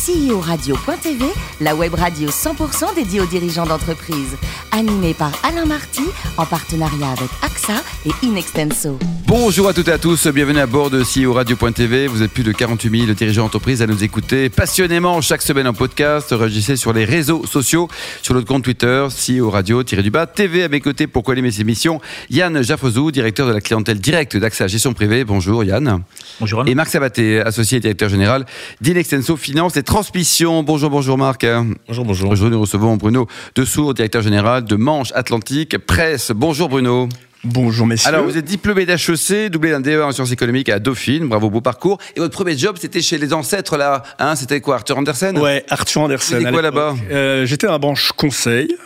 [0.00, 1.26] CEO-radio.tv,
[1.60, 4.34] la web radio 100% dédiée aux dirigeants d'entreprise.
[4.72, 6.04] Animée par Alain Marty,
[6.38, 8.98] en partenariat avec AXA et Inextenso.
[9.26, 12.06] Bonjour à toutes et à tous, bienvenue à bord de CEO Radio.tv.
[12.06, 15.74] Vous êtes plus de 48 000 dirigeants d'entreprise à nous écouter passionnément chaque semaine en
[15.74, 16.28] podcast.
[16.30, 17.88] Réagissez sur les réseaux sociaux,
[18.22, 22.00] sur notre compte Twitter, CEO Radio-du-bas, TV à mes côtés pour co-animer ces émissions.
[22.30, 25.24] Yann Jaffrezou, directeur de la clientèle directe d'AXA Gestion Privée.
[25.24, 26.02] Bonjour Yann.
[26.40, 26.66] Bonjour.
[26.66, 28.46] Et Marc Sabaté, associé et directeur général
[28.80, 30.62] d'Inextenso Finance et Transmission.
[30.62, 31.44] Bonjour, bonjour Marc.
[31.88, 32.30] Bonjour, bonjour.
[32.30, 33.26] Aujourd'hui, nous recevons Bruno
[33.56, 36.30] Dessous, directeur général de Manche Atlantique Presse.
[36.32, 37.08] Bonjour Bruno.
[37.42, 38.06] Bonjour messieurs.
[38.08, 41.60] Alors vous êtes diplômé d'HEC, doublé d'un DEA en sciences économiques à Dauphine, bravo beau
[41.60, 41.98] parcours.
[42.14, 45.36] Et votre premier job c'était chez les ancêtres là, hein, c'était quoi Arthur Andersen?
[45.36, 46.44] Ouais, Arthur Andersen.
[46.44, 46.94] Vous quoi là-bas?
[47.10, 48.76] euh, J'étais dans la branche conseil.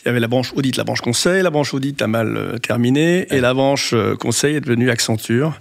[0.00, 1.42] Il y avait la branche audit, la branche conseil.
[1.42, 5.58] La branche audit a mal euh, terminé et la branche euh, conseil est devenue Accenture.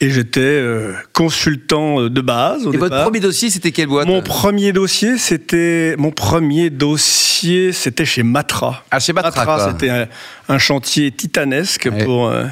[0.00, 2.66] Et j'étais euh, consultant de base.
[2.66, 7.72] Au et votre premier dossier, c'était quelle boîte Mon premier dossier, c'était mon premier dossier,
[7.72, 8.82] c'était chez Matra.
[8.90, 9.44] Ah, chez Matra.
[9.44, 10.06] Matra c'était un,
[10.48, 12.04] un, chantier titanesque ouais.
[12.04, 12.28] pour.
[12.28, 12.44] Euh,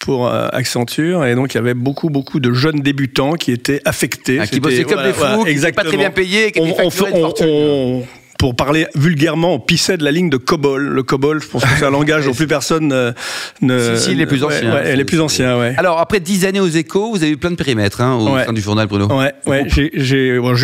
[0.00, 4.38] pour Accenture et donc il y avait beaucoup beaucoup de jeunes débutants qui étaient affectés
[4.38, 5.82] ah, qui bossaient comme voilà, des fous voilà, qui exactement.
[5.82, 6.90] pas très bien payés qui on, étaient on,
[7.22, 8.06] on, on,
[8.44, 10.86] pour parler vulgairement, on pissait de la ligne de COBOL.
[10.86, 13.12] Le COBOL, je pense que c'est un langage dont plus personne euh,
[13.62, 13.96] ne.
[13.96, 14.70] Si, si, les plus anciens.
[14.70, 15.72] Ouais, ouais, les plus anciens, ouais.
[15.78, 18.52] Alors, après dix années aux échos, vous avez eu plein de périmètres hein, au sein
[18.52, 19.06] du journal, Bruno.
[19.06, 19.64] Ouais, ouais.
[19.94, 20.54] J'ai bon,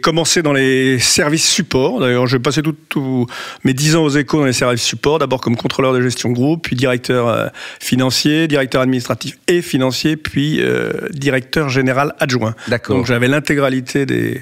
[0.00, 2.00] commencé dans les services support.
[2.00, 3.26] D'ailleurs, j'ai passé tous tout
[3.62, 5.18] mes dix ans aux échos dans les services support.
[5.18, 7.48] D'abord comme contrôleur de gestion groupe, puis directeur euh,
[7.78, 12.54] financier, directeur administratif et financier, puis euh, directeur général adjoint.
[12.68, 12.96] D'accord.
[12.96, 14.40] Donc, j'avais l'intégralité des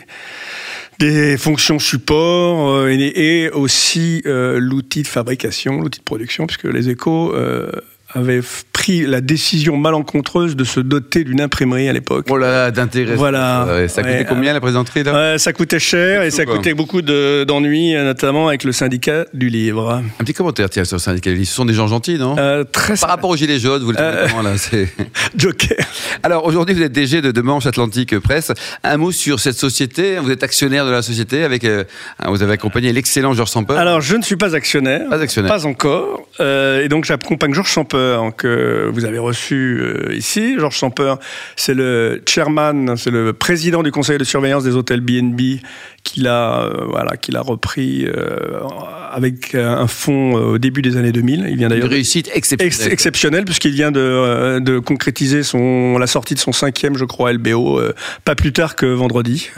[0.99, 6.89] des fonctions support euh, et, aussi euh, l'outil de fabrication, l'outil de production, puisque les
[6.91, 7.35] échos
[8.17, 8.41] euh, avaient
[8.73, 12.27] pris la décision malencontreuse de se doter d'une imprimerie à l'époque.
[12.31, 13.15] Oh là là, d'intérêt.
[13.15, 13.67] Voilà.
[13.67, 15.33] Ouais, ça coûtait ouais, combien la présenterie là?
[15.33, 16.57] Ouais, Ça coûtait cher et ça quoi.
[16.57, 20.03] coûtait beaucoup d'ennuis, notamment avec le syndicat du livre.
[20.21, 21.49] Un petit commentaire tiens, sur le syndicat du livre.
[21.49, 22.37] Ce sont des gens gentils, non?
[22.39, 24.55] Euh, Très Par rapport aux Gilets jaunes, vous le trouvez comment là
[25.37, 25.77] Joker.
[26.23, 28.53] Alors aujourd'hui, vous êtes DG de, de Manche Atlantique Presse.
[28.85, 30.17] Un mot sur cette société.
[30.19, 31.45] Vous êtes actionnaire de la société.
[31.45, 31.85] Avec, euh,
[32.27, 33.75] vous avez accompagné l'excellent Georges Samper.
[33.75, 35.09] Alors je ne suis pas actionnaire.
[35.09, 35.51] Pas actionnaire.
[35.53, 36.29] Pas encore.
[36.41, 37.97] Euh, et donc j'accompagne Georges Samper
[38.37, 40.57] que vous avez reçu euh, ici.
[40.59, 41.15] Georges Samper,
[41.57, 45.61] c'est le chairman, c'est le président du conseil de surveillance des hôtels BNB
[46.03, 48.61] qu'il a, euh, voilà, qu'il a repris euh,
[49.11, 51.47] avec un fonds au début des années 2000.
[51.49, 56.07] Il vient d'ailleurs une réussite exceptionnelle, ex exceptionnelle puisqu'il vient de, de concrétiser son la
[56.07, 57.81] sortie de son cinquième, je crois, LBO,
[58.25, 59.51] pas plus tard que vendredi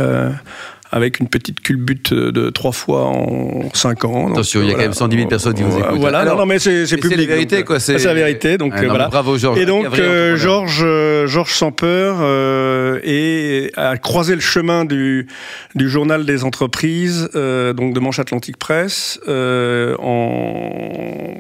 [0.91, 4.33] avec une petite culbute de trois fois en cinq ans.
[4.33, 5.99] Attention, il y a quand même 110 000 personnes qui vous écoutent.
[5.99, 7.03] Voilà, non, non, mais c'est public.
[7.11, 7.81] C'est la vérité, quoi.
[7.81, 9.09] C'est la vérité, donc voilà.
[9.09, 9.59] Bravo, Georges.
[9.59, 15.27] Et donc, euh, Georges euh, Georges Samper euh, et a croisé le chemin du,
[15.75, 21.35] du journal des entreprises, euh, donc de Manche Atlantique Presse, euh, en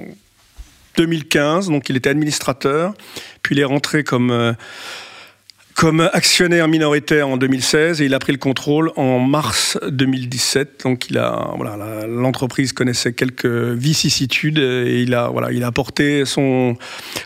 [0.96, 1.68] 2015.
[1.68, 2.94] Donc, il était administrateur,
[3.42, 4.54] puis il est rentré comme
[5.78, 10.80] comme actionnaire minoritaire en 2016 et il a pris le contrôle en mars 2017.
[10.82, 16.24] Donc il a voilà l'entreprise connaissait quelques vicissitudes et il a voilà il a apporté
[16.24, 16.74] son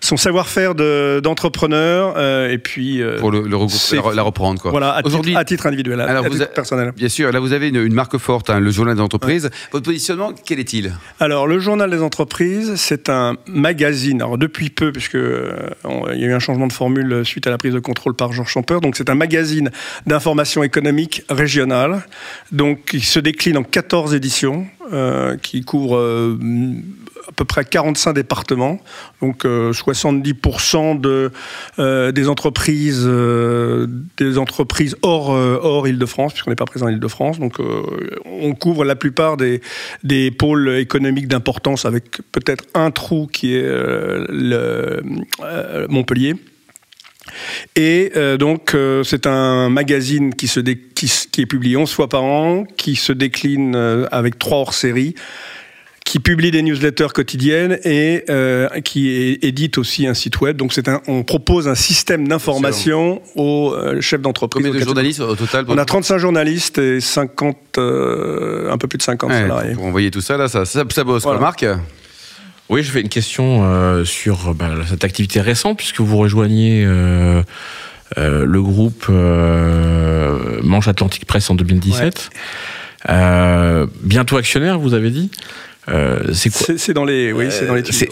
[0.03, 4.71] son savoir-faire d'entrepreneur euh, et puis euh, pour le, le la, la, reprendre quoi.
[4.71, 6.93] Voilà aujourd'hui à titre individuel, alors à vous titre personnel.
[6.95, 9.45] Bien sûr, là vous avez une, une marque forte, hein, le journal des entreprises.
[9.45, 9.51] Ouais.
[9.73, 10.93] Votre positionnement quel est-il?
[11.21, 14.21] Alors le journal des entreprises, c'est un magazine.
[14.21, 15.71] Alors depuis peu puisque euh,
[16.13, 18.31] il y a eu un changement de formule suite à la prise de contrôle par
[18.35, 18.81] Jean Champer.
[18.81, 19.71] Donc c'est un magazine
[20.07, 22.03] d'information économique régionale,
[22.51, 26.39] donc qui se décline en 14 éditions, euh, qui couvre euh,
[27.29, 28.79] à peu près 45 départements,
[29.21, 31.31] donc euh, 70% de,
[31.79, 33.87] euh, des entreprises, euh,
[34.19, 37.39] des entreprises hors, hors Île-de-France, puisqu'on n'est pas présent en Île-de-France.
[37.39, 37.59] Donc
[38.27, 39.61] on couvre la plupart des,
[40.03, 45.03] des pôles économiques d'importance, avec peut-être un trou qui est le,
[45.89, 46.35] Montpellier.
[47.77, 51.91] Et euh, donc, euh, c'est un magazine qui, se dé qui, qui, est publié 11
[51.91, 55.15] fois par an, qui se décline euh, avec trois hors-séries,
[56.05, 60.57] qui publie des newsletters quotidiennes et euh, qui édite aussi un site web.
[60.57, 64.67] Donc, c'est un, on propose un système d'information aux chefs d'entreprise.
[64.67, 69.03] Combien de journalistes au total On a 35 journalistes et 50, un peu plus de
[69.03, 69.75] 50 ouais, salariés.
[69.75, 71.23] Pour envoyer tout ça, là, ça, ça, ça bosse.
[71.23, 71.41] Voilà.
[71.41, 71.65] Marc
[72.69, 77.43] oui, je fais une question euh, sur bah, cette activité récente, puisque vous rejoignez euh,
[78.19, 79.09] euh, le groupe
[80.63, 82.31] Manche Atlantique Presse en 2017.
[83.09, 83.87] Ouais.
[84.03, 85.31] bientôt actionnaire, vous avez dit?
[85.89, 87.83] Euh, c'est quoi C'est dans les, oui, c'est dans les.
[87.85, 88.09] c'est-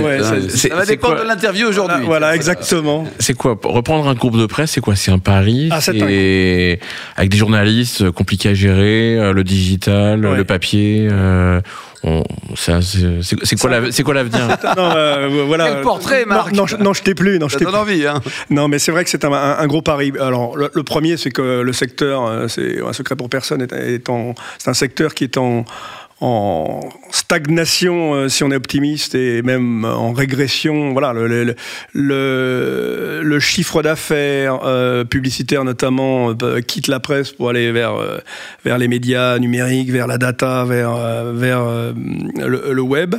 [0.00, 0.18] Ouais,
[0.48, 1.96] c'est- ça va dépendre de l'interview aujourd'hui.
[2.06, 3.04] Voilà, voilà, exactement.
[3.18, 4.96] C'est quoi Reprendre un groupe de presse, c'est quoi?
[4.96, 5.68] C'est un pari?
[5.70, 6.80] Ah, c'est C'est
[7.16, 10.36] avec des journalistes euh, compliqués à gérer, euh, le digital, Ouais.
[10.38, 11.06] le papier.
[11.10, 11.60] euh,
[12.04, 12.24] on-
[12.56, 14.48] ça, c'est quoi la- c'est quoi l'avenir?
[14.76, 15.68] Non, euh, voilà.
[15.70, 16.52] Quel portrait, Marc?
[16.52, 17.38] Non, je, non, je t'ai plus.
[17.38, 18.20] Non, je t'ai envie, hein.
[18.50, 20.12] Non, mais c'est vrai que c'est un, un- un gros pari.
[20.18, 23.72] Alors, le, le premier, c'est que le secteur, euh, c'est un secret pour personne, est,
[23.72, 25.64] est en, c'est un secteur qui est en,
[26.22, 26.80] en
[27.10, 30.92] stagnation, euh, si on est optimiste, et même en régression.
[30.92, 31.54] Voilà, le,
[33.40, 37.94] chiffre d'affaires euh, publicitaire, notamment, euh, quitte la presse pour aller vers,
[38.64, 40.94] les médias numériques, vers la data, vers,
[41.32, 43.16] vers le web.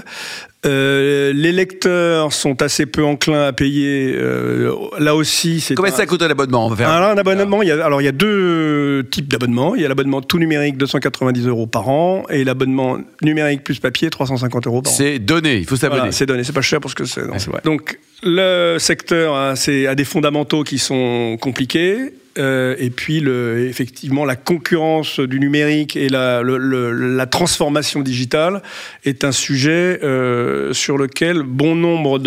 [0.65, 4.13] Euh, les lecteurs sont assez peu enclins à payer.
[4.15, 7.17] euh, là aussi, c'est Combien un- ça coûte un abonnement On va faire alors, un
[7.17, 9.75] abonnement, il y a, alors il y a deux types d'abonnements.
[9.75, 14.09] Il y a l'abonnement tout numérique, 290 euros par an, et l'abonnement numérique plus papier,
[14.09, 14.95] 350 euros par an.
[14.95, 15.99] C'est donné, il faut s'abonner.
[15.99, 17.61] Voilà, c'est donné, c'est pas cher parce que c'est vrai.
[17.65, 22.13] Donc le secteur a des fondamentaux qui sont compliqués.
[22.37, 28.01] Euh, et puis, le, effectivement, la concurrence du numérique et la, le- le- la transformation
[28.01, 28.61] digitale
[29.05, 32.19] est un sujet euh, sur lequel bon nombre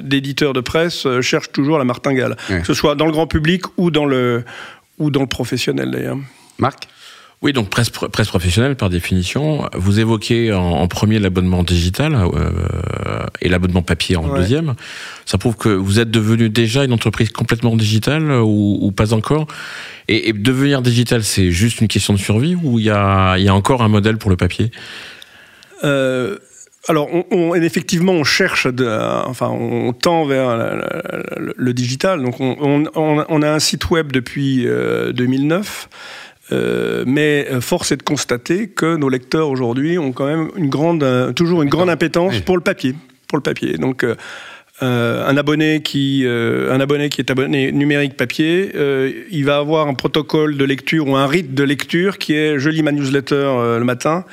[0.00, 2.60] d'éditeurs de presse euh, cherchent toujours la martingale, Ouais.
[2.60, 4.44] que ce soit dans le grand public ou dans le,
[4.98, 6.18] ou dans le professionnel d'ailleurs.
[6.58, 6.88] Marc?
[7.42, 9.68] Oui, donc presse, presse professionnelle par définition.
[9.74, 12.50] Vous évoquez en, en premier l'abonnement digital euh,
[13.42, 14.40] et l'abonnement papier en Ouais.
[14.40, 14.74] deuxième.
[15.26, 19.12] Ça prouve que vous êtes devenu déjà une entreprise complètement digitale euh, ou, ou pas
[19.12, 19.46] encore?
[20.08, 23.48] Et, et devenir digital, c'est juste une question de survie ou il y a, y
[23.48, 24.70] a encore un modèle pour le papier?
[25.84, 26.38] Euh,
[26.88, 28.86] alors, on, on- effectivement, on cherche, de,
[29.26, 31.02] enfin, on tend vers la- la-
[31.38, 32.22] le, le digital.
[32.22, 35.88] Donc, on, on- on- on a un site web depuis euh, 2009.
[36.52, 40.68] Euh, mais euh, force est de constater que nos lecteurs aujourd'hui ont quand même une
[40.68, 42.40] grande, euh, toujours une grande impétence Oui.
[42.42, 42.94] pour le papier,
[43.28, 43.74] pour le papier.
[43.78, 44.04] Donc
[44.82, 49.56] euh, un abonné qui, euh, un abonné qui est abonné numérique papier, euh, il va
[49.56, 52.92] avoir un protocole de lecture ou un rite de lecture qui est je lis ma
[52.92, 54.24] newsletter le matin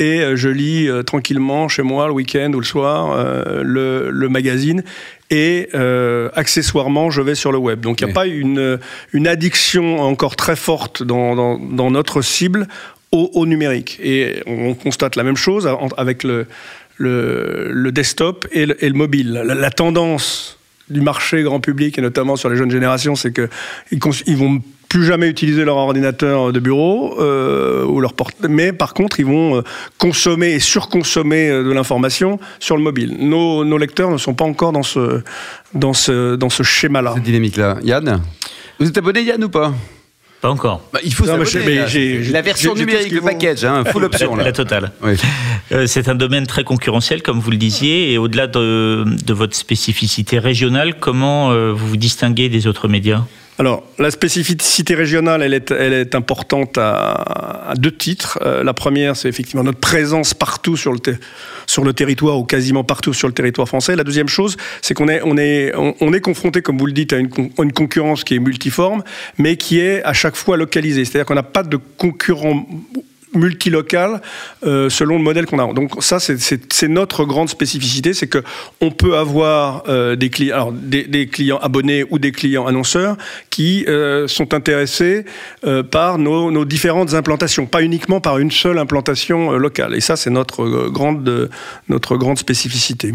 [0.00, 3.16] et je lis tranquillement chez moi le week-end ou le soir
[3.62, 4.82] le, le magazine
[5.30, 7.80] et euh, accessoirement je vais sur le web.
[7.80, 8.14] Donc il n'y a Oui.
[8.14, 8.78] pas une,
[9.12, 12.68] une addiction encore très forte dans, dans, dans notre cible
[13.12, 13.98] au, au numérique.
[14.02, 16.46] Et on constate la même chose avec le,
[16.96, 19.32] le, le desktop et le, et le mobile.
[19.32, 20.58] La, la tendance
[20.90, 23.48] du marché grand public et notamment sur les jeunes générations, c'est que
[23.90, 24.60] ils, cons- ils vont
[24.94, 29.26] plus jamais utiliser leur ordinateur de bureau euh, ou leur porte mais par contre ils
[29.26, 29.62] vont euh,
[29.98, 33.16] consommer et surconsommer euh, de l'information sur le mobile.
[33.18, 35.20] Nos, nos lecteurs ne sont pas encore dans ce
[35.74, 37.14] dans ce dans ce schéma-là.
[37.16, 37.78] Cette dynamique-là.
[37.82, 38.20] Yann?
[38.78, 39.74] Vous êtes abonné, Yann, ou pas?
[40.40, 40.82] Pas encore.
[40.92, 42.30] Bah, Il faut Non, mais mais là.
[42.30, 44.36] La version numérique, le package, hein, full option.
[44.36, 44.52] La Là.
[44.52, 44.92] totale.
[45.02, 45.14] Oui.
[45.72, 49.56] Euh, C'est un domaine très concurrentiel, comme vous le disiez, et au-delà de, de votre
[49.56, 53.22] spécificité régionale, comment euh, vous vous distinguez des autres médias?
[53.56, 55.54] Alors, la spécificité régionale, elle
[55.92, 58.38] est, importante à, deux titres.
[58.42, 63.28] Euh, la première, c'est effectivement notre présence partout sur le, territoire ou quasiment partout sur
[63.28, 63.94] le territoire français.
[63.94, 66.92] La deuxième chose, c'est qu'on est, on est, on, on est confronté, comme vous le
[66.92, 69.04] dites, à une concurrence qui est multiforme,
[69.38, 71.04] mais qui est à chaque fois localisée.
[71.04, 72.66] C'est-à-dire qu'on n'a pas de concurrent
[73.34, 74.20] multilocal
[74.64, 75.72] euh, selon le modèle qu'on a.
[75.72, 78.42] Donc ça, c'est- notre grande spécificité, c'est que
[78.80, 83.16] on peut avoir euh, des clients, alors des, clients abonnés ou des clients annonceurs
[83.50, 85.24] qui euh, sont intéressés
[85.90, 89.94] par nos, nos différentes implantations, pas uniquement par une seule implantation locale.
[89.94, 91.50] Et ça, c'est notre grande
[91.88, 93.14] notre grande spécificité.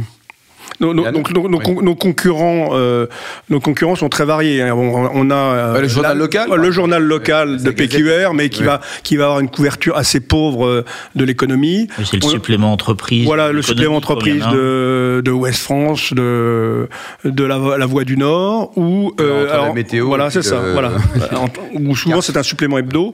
[0.80, 1.64] Nos, donc nos, nos Oui.
[1.64, 3.08] con- nos concurrents, euh,
[3.50, 4.62] nos concurrents sont très variés.
[4.62, 4.74] hein.
[4.76, 7.76] On, on a euh, le journal la- local, le journal local de Gazette.
[7.92, 10.86] PQR, mais qui va qui va avoir une couverture assez pauvre euh,
[11.16, 11.88] de l'économie.
[12.06, 13.26] C'est le On- supplément entreprise.
[13.26, 14.52] Voilà, le supplément entreprise un.
[14.54, 16.88] de, de Ouest France, de,
[17.26, 20.62] de la, la Voie du Nord, ou euh, Entre la météo Voilà, c'est ça.
[20.74, 20.92] Voilà.
[21.74, 23.14] Ou souvent c'est un supplément hebdo.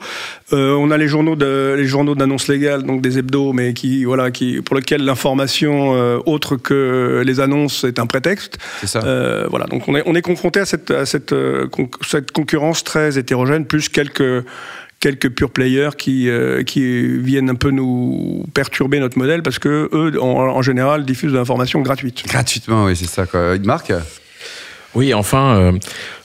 [0.54, 4.04] Euh, on a les journaux de, les journaux d'annonce légale, donc des hebdos, mais qui
[4.06, 8.58] voilà, qui pour lesquels l'information euh, autre que les annonces est un prétexte.
[8.82, 9.00] C'est ça.
[9.04, 11.68] Euh, voilà, donc on est, on est confronté à cette, à cette, euh,
[12.06, 14.44] cette concurrence très hétérogène, plus quelques
[15.00, 16.82] quelques pure players qui, euh, qui
[17.20, 21.38] viennent un peu nous perturber notre modèle parce que eux, en, en général, diffusent de
[21.38, 22.24] l'information gratuite.
[22.28, 23.26] Gratuitement, oui, c'est ça.
[23.28, 23.58] Quoi.
[23.60, 23.92] Marc?
[24.96, 25.72] Oui, enfin, euh,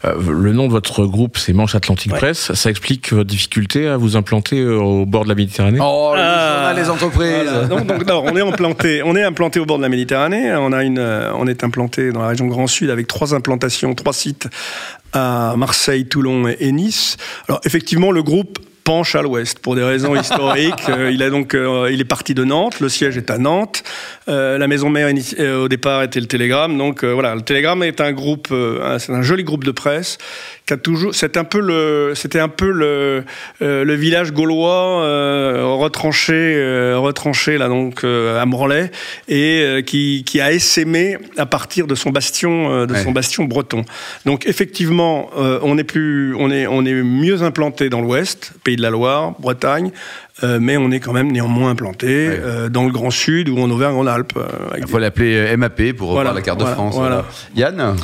[0.04, 2.52] euh, le nom de votre groupe, c'est Manche Atlantique Presse.
[2.54, 5.78] Ça explique votre difficulté à vous implanter euh, au bord de la Méditerranée?
[5.82, 6.54] Oh, le Ah.
[6.72, 7.64] journal des entreprises Voilà.
[7.66, 10.52] Donc, donc, non, on est implanté, on est implanté au bord de la Méditerranée.
[10.54, 14.12] On a une, on est implanté dans la région Grand Sud avec trois implantations, trois
[14.12, 14.48] sites
[15.12, 17.16] à Marseille, Toulon et Nice.
[17.48, 20.75] Alors effectivement, le groupe penche à l'ouest pour des raisons historiques.
[20.90, 22.80] Euh, il a donc, euh, il est parti de Nantes.
[22.80, 23.84] Le siège est à Nantes.
[24.28, 26.76] Euh, la maison mère au départ était le Télégramme.
[26.76, 28.49] Donc voilà, le Télégramme est un groupe,
[28.99, 30.18] c'est un joli groupe de presse
[30.66, 33.25] qui a toujours, c'est un peu le, c'était un peu le,
[33.60, 35.02] le village gaulois
[35.76, 38.90] retranché, retranché là donc à Morlaix
[39.28, 43.84] et qui, qui a essaimé à partir de son bastion, de son bastion breton.
[44.26, 48.82] Donc effectivement, on est plus, on est, on est mieux implanté dans l'Ouest, pays de
[48.82, 49.90] la Loire, Bretagne,
[50.44, 53.68] euh, mais on est quand même néanmoins implanté euh, dans le Grand Sud ou en
[53.68, 54.34] Auvergne-en-Alpes.
[54.36, 56.96] Euh, Il faut l'appeler MAP pour revoir la carte de France.
[57.56, 57.96] Yann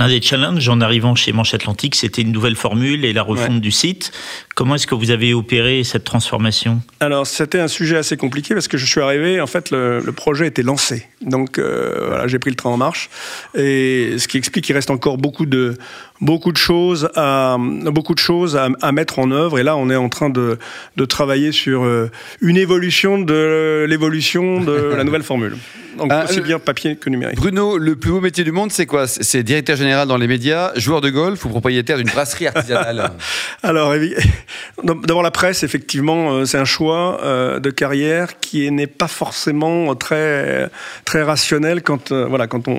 [0.00, 3.60] L'un des challenges en arrivant chez Manche Atlantique, c'était une nouvelle formule et la refonte
[3.60, 4.10] du site.
[4.56, 6.82] Comment est-ce que vous avez opéré cette transformation?
[6.98, 10.48] Alors, c'était un sujet assez compliqué parce que je suis arrivé, en fait, le, projet
[10.48, 11.06] était lancé.
[11.24, 13.10] Donc, voilà, j'ai pris le train en marche.
[13.54, 15.76] Et ce qui explique qu'il reste encore beaucoup de,
[16.20, 19.58] beaucoup de choses à beaucoup de choses à, mettre en œuvre.
[19.58, 20.58] Et là on est en train de,
[20.96, 25.56] de travailler sur euh, une évolution de l'évolution de la nouvelle formule.
[25.98, 27.36] Donc ah, aussi bien papier que numérique.
[27.36, 29.06] Bruno le plus beau métier du monde c'est quoi?
[29.06, 33.12] C'est directeur général dans les médias joueur de golf ou propriétaire d'une brasserie artisanale?
[33.62, 33.94] Alors
[34.82, 39.94] d'abord la presse effectivement euh, c'est un choix euh, de carrière qui n'est pas forcément
[39.94, 40.68] très
[41.04, 42.76] très rationnel quand voilà quand on,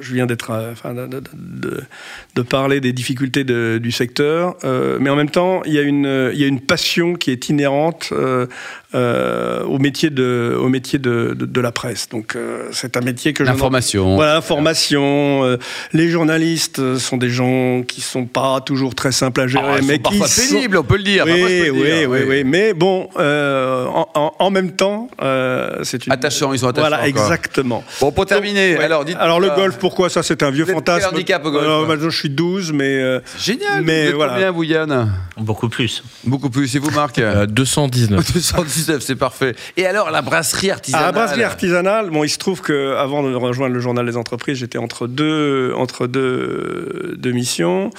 [0.00, 5.62] je viens d'être enfin, de, parler des difficultés du secteur, euh, mais en même temps,
[5.64, 8.46] il y a une, il y a une passion qui est inhérente euh,
[8.94, 12.08] euh, au métier de, au métier de, de, la presse.
[12.08, 14.14] Donc euh, c'est un métier que l'information.
[14.14, 15.44] Voilà, l'information.
[15.44, 15.58] Euh,
[15.92, 19.98] les journalistes sont des gens qui sont pas toujours très simples à gérer, ah, mais
[19.98, 21.24] qui sont pénibles, on peut le dire.
[21.26, 25.08] Oui, oui, oui, oui, Mais bon, en, en, même temps,
[25.82, 26.54] c'est une attachant.
[26.56, 26.88] Ils sont attachants.
[26.88, 27.84] Voilà, exactement.
[28.00, 29.16] Bon, pour terminer, alors dites.
[29.18, 31.08] Alors le golf, pourquoi ça C'est un vieux fantasme.
[31.12, 31.64] handicap au golf.
[31.64, 33.20] Alors, maintenant, je suis 12, mais.
[33.38, 33.82] Génial.
[33.82, 34.34] Mais vous voilà.
[34.34, 36.02] Combien vous, Yann Beaucoup plus.
[36.24, 36.74] Beaucoup plus.
[36.74, 38.32] Et vous, Marc 219.
[38.32, 39.54] 219 c'est parfait.
[39.76, 43.34] Et alors, la brasserie artisanale ah, La brasserie artisanale, bon, il se trouve qu'avant de
[43.34, 47.90] rejoindre le journal des entreprises, j'étais entre deux, entre deux, deux missions.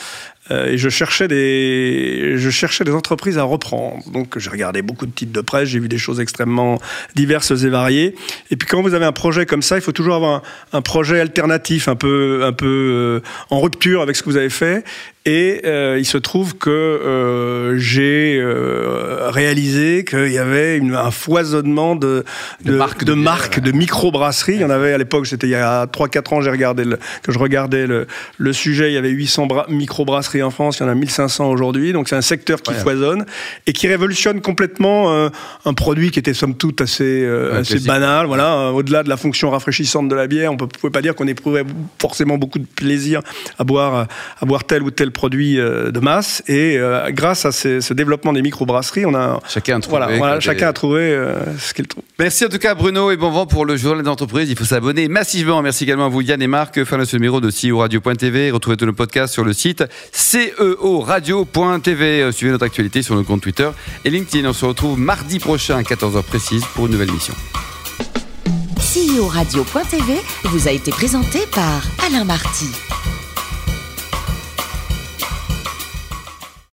[0.52, 4.04] Euh, et je cherchais des, je cherchais des entreprises à reprendre.
[4.12, 6.80] Donc j'ai regardé beaucoup de titres de presse, j'ai vu des choses extrêmement
[7.16, 8.16] diverses et variées.
[8.52, 10.42] Et puis quand vous avez un projet comme ça, il faut toujours avoir
[10.74, 14.50] un, projet alternatif, un peu, un peu euh, en rupture avec ce que vous avez
[14.50, 14.84] fait.
[15.28, 21.12] Et euh, il se trouve que euh, j'ai euh, réalisé qu'il y avait une, un
[21.12, 22.24] foisonnement de,
[22.64, 24.54] de, de marques, de, marques, de microbrasseries.
[24.54, 26.98] Il y en avait à l'époque, c'était il y a 3-4 ans, j'ai regardé le,
[27.24, 28.08] que je regardais le,
[28.38, 28.90] le, sujet.
[28.90, 31.92] Il y avait 800 microbrasseries en France, il y en a 1500 aujourd'hui.
[31.92, 33.26] Donc c'est un secteur qui foisonne
[33.66, 35.30] et qui révolutionne complètement
[35.66, 38.28] un produit qui était somme toute assez, assez banal.
[38.28, 41.28] Voilà, au-delà de la fonction rafraîchissante de la bière, on ne pouvait pas dire qu'on
[41.28, 41.66] éprouvait
[42.00, 43.20] forcément beaucoup de plaisir
[43.60, 44.08] à boire,
[44.40, 46.42] à boire tel ou tel produits euh, de masse.
[46.48, 50.70] Et euh, grâce à ce développement des microbrasseries, on a chacun a trouvé, voilà, chacun
[50.70, 52.04] a trouvé euh, ce qu'il trouve.
[52.20, 54.50] Merci en tout cas Bruno et bon vent pour le journal d'entreprise.
[54.50, 55.62] Il faut s'abonner massivement.
[55.62, 56.82] Merci également à vous Yann et Marc.
[56.86, 58.52] Fin de ce numéro de CEO Radio.tv.
[58.52, 59.84] Retrouvez tous nos podcasts sur le site
[60.14, 61.52] ceoradio.tv.
[62.32, 63.70] Suivez notre actualité sur nos comptes Twitter
[64.06, 64.48] et LinkedIn.
[64.48, 67.34] On se retrouve mardi prochain à 14h précise pour une nouvelle mission.
[68.78, 72.97] CEO Radio.tv vous a été présenté par Alain Marty.